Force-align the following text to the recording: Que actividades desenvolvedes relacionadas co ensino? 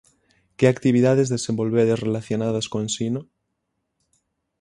Que 0.57 0.65
actividades 0.67 1.29
desenvolvedes 1.35 1.99
relacionadas 2.05 2.65
co 2.71 2.77
ensino? 2.85 3.21